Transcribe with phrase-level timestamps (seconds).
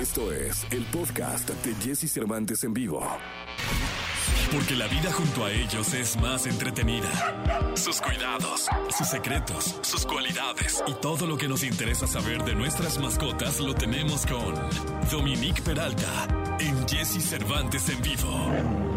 [0.00, 3.06] Esto es el podcast de Jesse Cervantes en vivo.
[4.50, 7.10] Porque la vida junto a ellos es más entretenida.
[7.74, 8.66] Sus cuidados,
[8.96, 13.74] sus secretos, sus cualidades y todo lo que nos interesa saber de nuestras mascotas lo
[13.74, 14.54] tenemos con
[15.10, 16.26] Dominique Peralta
[16.60, 18.89] en Jesse Cervantes en vivo.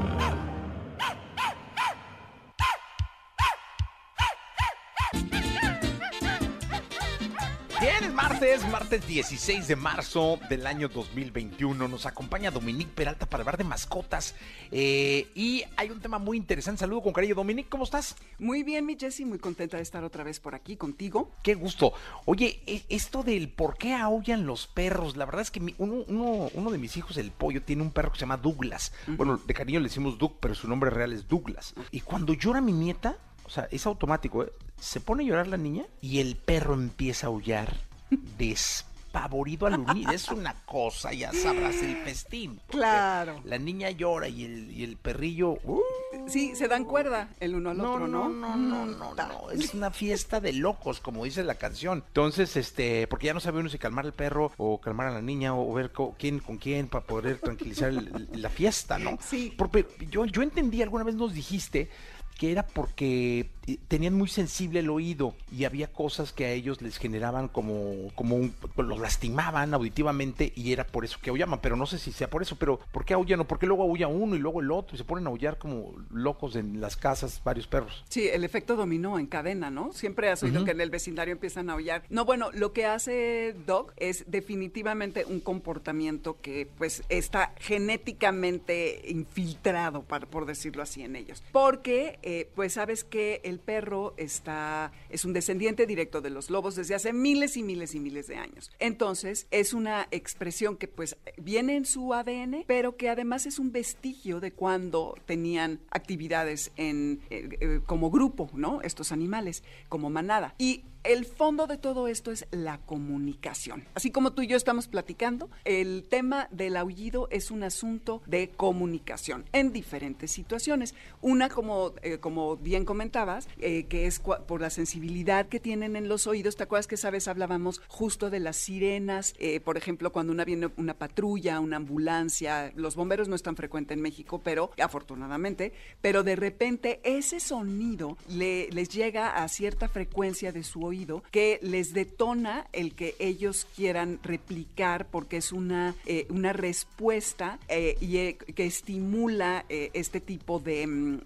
[7.83, 11.89] Bien, es martes, martes 16 de marzo del año 2021.
[11.89, 14.35] Nos acompaña Dominique Peralta para hablar de mascotas.
[14.71, 16.79] Eh, y hay un tema muy interesante.
[16.79, 17.35] Saludo con cariño.
[17.35, 18.15] Dominique, ¿cómo estás?
[18.39, 21.29] Muy bien, mi Jessie, muy contenta de estar otra vez por aquí contigo.
[21.43, 21.91] Qué gusto.
[22.23, 26.05] Oye, e- esto del por qué aullan los perros, la verdad es que mi- uno,
[26.07, 28.93] uno- uno de mis hijos, el pollo, tiene un perro que se llama Douglas.
[29.07, 31.73] Bueno, de cariño le decimos Doug, pero su nombre real es Douglas.
[31.91, 34.51] Y cuando llora mi nieta, o sea, es automático, ¿eh?
[34.79, 37.73] se pone a llorar la niña y el perro empieza a aullar
[38.37, 40.09] despavorido al unir.
[40.09, 42.59] Es una cosa, ya sabrás el festín.
[42.67, 43.39] Claro.
[43.45, 45.51] La niña llora y el, y el perrillo...
[45.63, 45.81] ¡uh!
[46.27, 48.29] Sí, se dan cuerda el uno al otro, ¿no?
[48.29, 52.03] No, no, no, no, es una fiesta de locos, como dice la canción.
[52.07, 55.21] Entonces, este, porque ya no sabe uno si calmar al perro o calmar a la
[55.21, 59.17] niña o ver co- quién con quién para poder tranquilizar el- la fiesta, ¿no?
[59.21, 59.53] Sí.
[59.57, 61.89] Porque yo, yo entendí, alguna vez nos dijiste
[62.37, 66.81] que era porque eh, tenían muy sensible el oído y había cosas que a ellos
[66.81, 71.59] les generaban como, como un, pues, los lastimaban auditivamente y era por eso que aullaban,
[71.61, 73.83] pero no sé si sea por eso, pero ¿por qué aullan o por qué luego
[73.83, 76.97] aulla uno y luego el otro y se ponen a aullar como locos en las
[76.97, 78.03] casas varios perros?
[78.09, 79.93] Sí, el efecto dominó en cadena, ¿no?
[79.93, 82.03] Siempre has oído que en el vecindario empiezan a aullar.
[82.09, 90.03] No, bueno, lo que hace Dog es definitivamente un comportamiento que pues está genéticamente infiltrado,
[90.03, 91.43] par- por decirlo así, en ellos.
[91.51, 96.75] Porque eh, pues sabes que el perro está, es un descendiente directo de los lobos
[96.75, 98.71] desde hace miles y miles y miles de años.
[98.79, 103.71] Entonces, es una expresión que pues viene en su ADN, pero que además es un
[103.71, 108.81] vestigio de cuando tenían actividades en, eh, eh, como grupo, ¿no?
[108.81, 110.55] Estos animales, como manada.
[110.57, 113.85] Y el fondo de todo esto es la comunicación.
[113.93, 118.49] Así como tú y yo estamos platicando, el tema del aullido es un asunto de
[118.49, 120.95] comunicación en diferentes situaciones.
[121.21, 126.07] Una, como, eh, como bien comentabas, eh, que es por la sensibilidad que tienen en
[126.07, 126.55] los oídos.
[126.55, 129.33] ¿Te acuerdas que, sabes, hablábamos justo de las sirenas?
[129.39, 133.55] Eh, por ejemplo, cuando una viene una patrulla, una ambulancia, los bomberos no es tan
[133.55, 139.87] frecuente en México, pero afortunadamente, pero de repente ese sonido le- les llega a cierta
[139.89, 140.92] frecuencia de su oído
[141.31, 147.97] que les detona el que ellos quieran replicar porque es una, eh, una respuesta eh,
[147.99, 151.21] y, eh, que estimula este tipo de mm,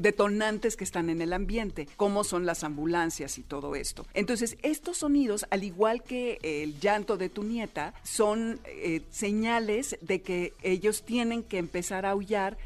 [0.00, 4.06] detonantes que están en el ambiente, como son las ambulancias y todo esto.
[4.14, 8.60] Entonces, estos sonidos, al igual que el llanto de tu nieta, son
[9.10, 12.56] señales de que ellos tienen que empezar a aullar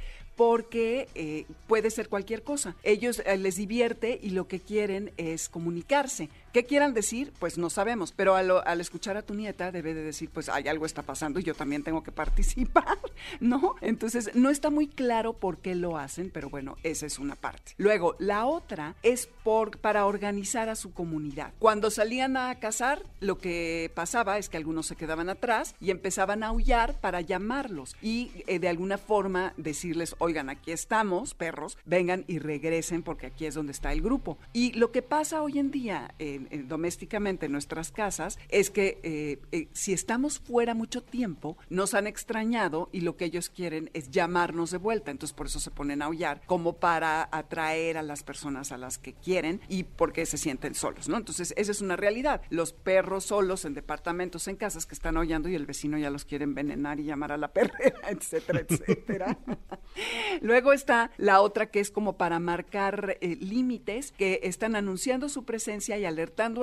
[0.40, 2.74] porque eh, puede ser cualquier cosa.
[2.82, 6.30] Ellos eh, les divierte y lo que quieren es comunicarse.
[6.52, 7.32] ¿Qué quieran decir?
[7.38, 10.84] Pues no sabemos, pero al, escuchar a tu nieta debe de decir, pues hay algo
[10.86, 12.98] está pasando y yo también tengo que participar,
[13.40, 13.76] ¿no?
[13.80, 17.72] Entonces no está muy claro por qué lo hacen, pero bueno, esa es una parte.
[17.76, 21.52] Luego, la otra es por, para organizar a su comunidad.
[21.58, 26.42] Cuando salían a cazar, lo que pasaba es que algunos se quedaban atrás y empezaban
[26.42, 32.24] a aullar para llamarlos y eh, de alguna forma decirles, oigan, aquí estamos, perros, vengan
[32.26, 34.38] y regresen porque aquí es donde está el grupo.
[34.52, 38.98] Y lo que pasa hoy en día en- en- domésticamente en nuestras casas es que
[39.02, 43.90] eh, eh, si estamos fuera mucho tiempo, nos han extrañado y lo que ellos quieren
[43.94, 45.10] es llamarnos de vuelta.
[45.10, 48.98] Entonces por eso se ponen a aullar, como para atraer a las personas a las
[48.98, 51.16] que quieren y porque se sienten solos, ¿no?
[51.16, 52.42] Entonces esa es una realidad.
[52.50, 56.24] Los perros solos en departamentos, en casas que están aullando y el vecino ya los
[56.24, 59.38] quiere envenenar y llamar a la perrera, etcétera, etcétera.
[60.40, 65.44] Luego está la otra que es como para marcar eh, límites, que están anunciando su
[65.44, 66.04] presencia y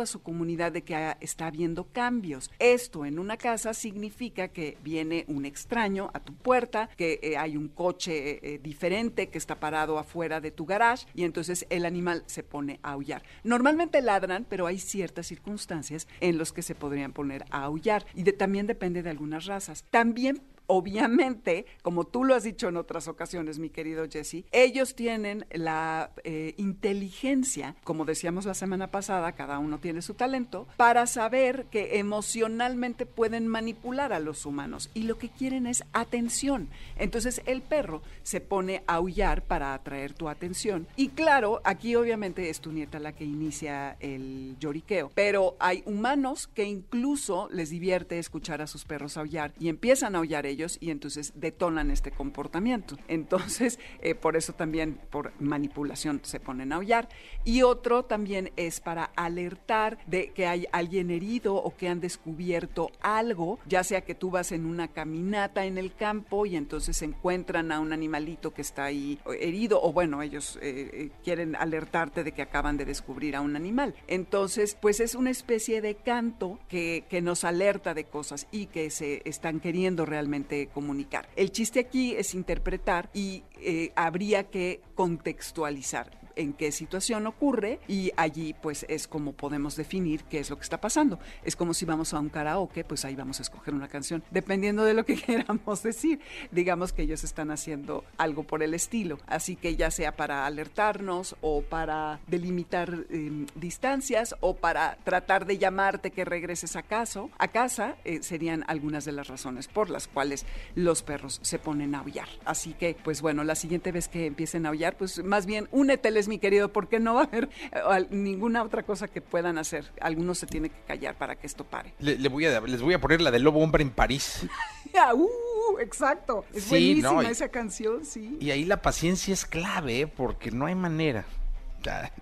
[0.01, 2.49] a su comunidad de que ah, está habiendo cambios.
[2.59, 7.57] Esto en una casa significa que viene un extraño a tu puerta, que eh, hay
[7.57, 11.85] un coche eh, eh, diferente que está parado afuera de tu garage y entonces el
[11.85, 13.23] animal se pone a aullar.
[13.43, 18.23] Normalmente ladran, pero hay ciertas circunstancias en las que se podrían poner a aullar y
[18.33, 19.85] también depende de algunas razas.
[19.89, 25.45] También obviamente, como tú lo has dicho en otras ocasiones, mi querido Jesse, ellos tienen
[25.51, 31.65] la eh, inteligencia, como decíamos la semana pasada, cada uno tiene su talento, para saber
[31.71, 36.67] que emocionalmente pueden manipular a los humanos y lo que quieren es atención.
[36.97, 40.87] Entonces el perro se pone a aullar para atraer tu atención.
[40.95, 46.47] Y claro, aquí obviamente es tu nieta la que inicia el lloriqueo, pero hay humanos
[46.47, 50.89] que incluso les divierte escuchar a sus perros aullar y empiezan a aullar ellos y
[50.89, 52.97] entonces detonan este comportamiento.
[53.07, 57.09] Entonces, eh, por eso también por manipulación se ponen a aullar.
[57.45, 62.91] Y otro también es para alertar de que hay alguien herido o que han descubierto
[63.01, 67.71] algo, ya sea que tú vas en una caminata en el campo y entonces encuentran
[67.71, 72.31] a un animalito que está ahí herido o bueno, ellos eh, eh, quieren alertarte de
[72.31, 73.93] que acaban de descubrir a un animal.
[74.07, 78.89] Entonces, pues es una especie de canto que, que nos alerta de cosas y que
[78.89, 81.29] se están queriendo realmente comunicar.
[81.35, 88.11] El chiste aquí es interpretar y eh, habría que contextualizar en qué situación ocurre y
[88.15, 91.19] allí pues es como podemos definir qué es lo que está pasando.
[91.43, 94.83] Es como si vamos a un karaoke, pues ahí vamos a escoger una canción, dependiendo
[94.83, 96.19] de lo que queramos decir.
[96.51, 101.35] Digamos que ellos están haciendo algo por el estilo, así que ya sea para alertarnos
[101.41, 107.07] o para delimitar em, distancias o para tratar de llamarte que regreses a casa,
[107.37, 110.45] a casa eh, serían algunas de las razones por las cuales
[110.75, 112.27] los perros se ponen a aullar.
[112.45, 116.26] Así que pues bueno, la siguiente vez que empiecen a aullar, pues más bien úneteles
[116.27, 119.91] mi querido, porque no va a haber eh, ninguna otra cosa que puedan hacer.
[120.01, 121.93] Algunos se tiene que callar para que esto pare.
[121.99, 124.45] Le, voy a, les voy a poner la de Lobo Hombre en París.
[125.15, 126.45] uh, exacto.
[126.53, 128.37] Es buenísima esa canción, sí.
[128.39, 130.07] Y ahí la paciencia es clave, ¿eh?
[130.07, 131.25] porque no hay manera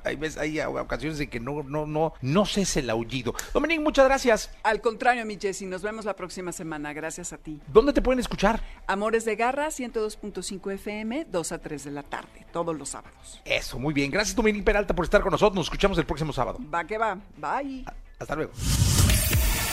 [0.04, 3.34] hay veces, hay ocasiones en que no, no, no, no cese el aullido.
[3.54, 4.52] Dominique, muchas gracias.
[4.63, 6.94] Al contrario, mi Jessy, nos vemos la próxima semana.
[6.94, 7.60] Gracias a ti.
[7.68, 8.62] ¿Dónde te pueden escuchar?
[8.88, 13.42] Amores de Garra, 102.5 FM, 2 a 3 de la tarde, todos los sábados.
[13.46, 14.12] Eso, muy bien.
[14.12, 15.56] Gracias, Dominique Peralta, por estar con nosotros.
[15.56, 16.60] Nos escuchamos el próximo sábado.
[16.74, 17.18] Va que va.
[17.38, 17.86] Bye.
[18.19, 18.51] Hasta luego.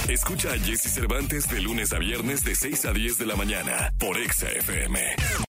[0.09, 3.93] Escucha a Jesse Cervantes de lunes a viernes de 6 a 10 de la mañana
[3.99, 5.42] por Exa FM.